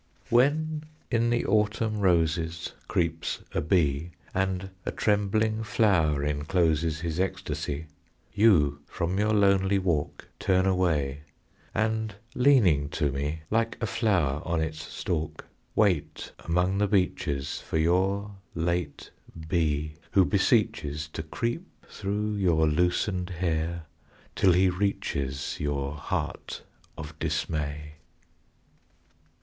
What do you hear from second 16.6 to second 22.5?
the beeches For your late bee who beseeches To creep through